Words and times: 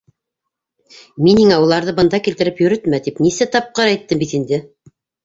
Мин 1.25 1.41
һиңә 1.41 1.59
уларҙы 1.65 1.93
бында 1.99 2.19
килтереп 2.29 2.63
йөрөтмә, 2.63 3.01
тип 3.09 3.21
нисә 3.27 3.47
тапҡыр 3.57 3.91
әйттем 3.93 4.23
бит 4.25 4.35
инде. 4.39 4.61